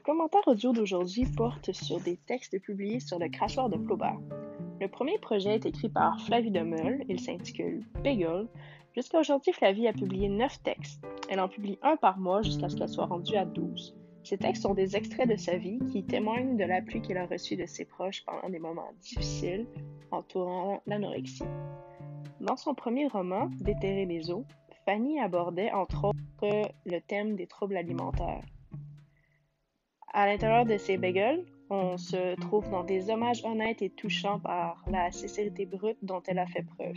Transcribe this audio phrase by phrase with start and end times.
[0.00, 4.18] commentaire audio d'aujourd'hui porte sur des textes publiés sur le crachoir de Flaubert.
[4.80, 8.48] Le premier projet est écrit par Flavie Demeul, il s'intitule Bagel.
[8.96, 11.06] Jusqu'à aujourd'hui, Flavie a publié 9 textes.
[11.28, 13.96] Elle en publie un par mois jusqu'à ce qu'elle soit rendue à 12.
[14.24, 17.54] Ces textes sont des extraits de sa vie qui témoignent de l'appui qu'elle a reçu
[17.54, 19.68] de ses proches pendant des moments difficiles
[20.10, 21.44] entourant l'anorexie.
[22.40, 24.44] Dans son premier roman, Déterrer les eaux,
[24.84, 28.42] Fanny abordait entre autres le thème des troubles alimentaires.
[30.12, 34.82] À l'intérieur de ces bagels, on se trouve dans des hommages honnêtes et touchants par
[34.90, 36.96] la sincérité brute dont elle a fait preuve.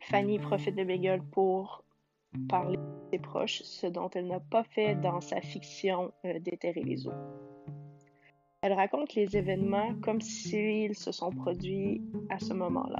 [0.00, 1.82] Fanny profite de bagels pour
[2.48, 6.82] parler de ses proches, ce dont elle n'a pas fait dans sa fiction euh, Déterrer
[6.82, 7.12] les eaux.
[8.60, 12.98] Elle raconte les événements comme s'ils se sont produits à ce moment-là,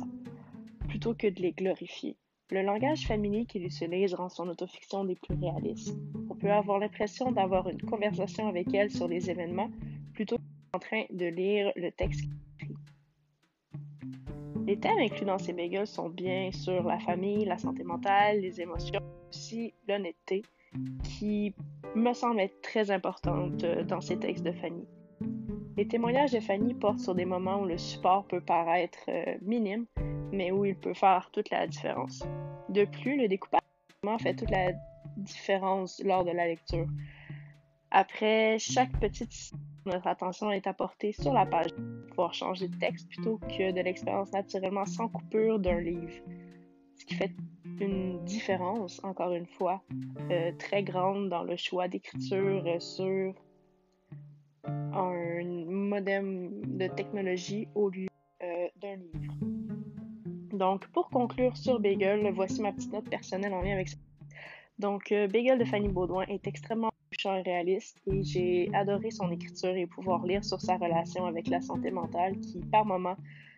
[0.88, 2.16] plutôt que de les glorifier.
[2.50, 5.94] Le langage familier qu'il utilise rend son autofiction des plus réalistes.
[6.30, 9.70] On peut avoir l'impression d'avoir une conversation avec elle sur les événements
[10.14, 10.38] plutôt
[10.72, 12.24] qu'en train de lire le texte
[12.60, 12.74] écrit.
[14.66, 18.62] Les thèmes inclus dans ces bagels sont bien sûr la famille, la santé mentale, les
[18.62, 20.42] émotions, aussi l'honnêteté,
[21.04, 21.54] qui
[21.94, 24.86] me semble être très importante euh, dans ces textes de Fanny.
[25.77, 29.86] Les témoignages de Fanny portent sur des moments où le support peut paraître euh, minime,
[30.33, 32.25] mais où il peut faire toute la différence.
[32.69, 33.60] De plus, le découpage
[34.20, 34.72] fait toute la
[35.16, 36.86] différence lors de la lecture.
[37.91, 39.52] Après chaque petite
[39.86, 43.80] notre attention est apportée sur la page pour pouvoir changer de texte plutôt que de
[43.80, 46.12] l'expérience naturellement sans coupure d'un livre.
[46.97, 47.32] Ce qui fait
[47.80, 49.82] une différence, encore une fois,
[50.30, 53.34] euh, très grande dans le choix d'écriture sur
[54.69, 58.08] un modem de technologie au lieu
[58.42, 59.34] euh, d'un livre.
[60.52, 63.97] Donc, pour conclure sur Bagel, voici ma petite note personnelle en lien avec ça.
[64.78, 69.31] Donc, euh, Bagel de Fanny Baudouin est extrêmement touchant et réaliste et j'ai adoré son
[69.31, 73.16] écriture et pouvoir lire sur sa relation avec la santé mentale qui, par moments,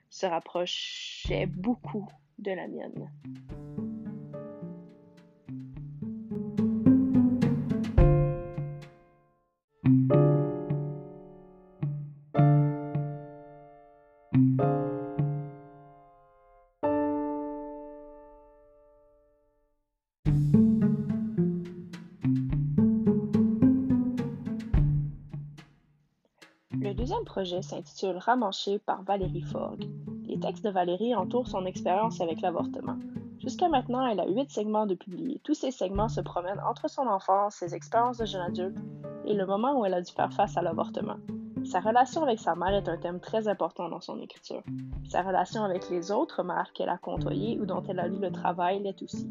[0.09, 2.09] se rapprochait beaucoup
[2.39, 3.11] de la mienne.
[27.31, 29.89] Projet s'intitule Ramanché par Valérie Forgue.
[30.27, 32.97] Les textes de Valérie entourent son expérience avec l'avortement.
[33.39, 35.41] Jusqu'à maintenant, elle a huit segments de publiés.
[35.45, 38.77] Tous ces segments se promènent entre son enfance, ses expériences de jeune adulte
[39.27, 41.19] et le moment où elle a dû faire face à l'avortement.
[41.65, 44.65] Sa relation avec sa mère est un thème très important dans son écriture.
[45.09, 48.33] Sa relation avec les autres mères qu'elle a côtoyées ou dont elle a lu le
[48.33, 49.31] travail l'est aussi.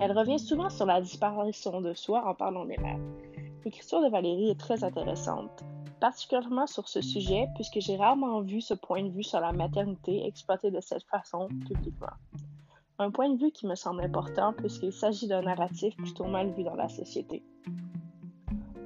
[0.00, 2.98] Elle revient souvent sur la disparition de soi en parlant des mères.
[3.64, 5.64] L'écriture de Valérie est très intéressante,
[6.00, 10.26] particulièrement sur ce sujet puisque j'ai rarement vu ce point de vue sur la maternité
[10.26, 12.16] exploité de cette façon publiquement.
[12.98, 16.64] Un point de vue qui me semble important puisqu'il s'agit d'un narratif plutôt mal vu
[16.64, 17.44] dans la société.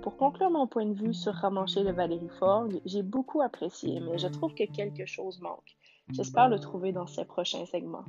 [0.03, 4.19] Pour conclure mon point de vue sur Ramanché de Valérie Forgue, j'ai beaucoup apprécié, mais
[4.19, 5.77] je trouve que quelque chose manque.
[6.11, 8.05] J'espère le trouver dans ces prochains segments.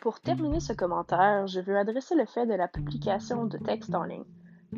[0.00, 4.04] Pour terminer ce commentaire, je veux adresser le fait de la publication de textes en
[4.04, 4.24] ligne.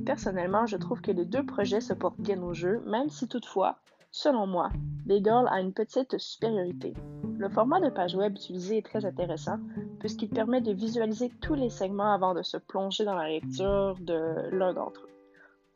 [0.05, 3.79] Personnellement, je trouve que les deux projets se portent bien au jeu, même si toutefois,
[4.11, 4.71] selon moi,
[5.07, 6.95] Bagel a une petite supériorité.
[7.39, 9.59] Le format de page web utilisé est très intéressant
[9.99, 14.51] puisqu'il permet de visualiser tous les segments avant de se plonger dans la lecture de
[14.51, 15.11] l'un d'entre eux.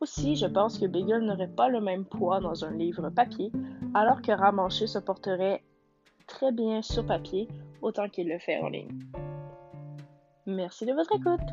[0.01, 3.51] Aussi, je pense que Bagel n'aurait pas le même poids dans un livre papier,
[3.93, 5.63] alors que Ramanché se porterait
[6.27, 7.47] très bien sur papier
[7.81, 8.99] autant qu'il le fait en ligne.
[10.45, 11.49] Merci de votre écoute.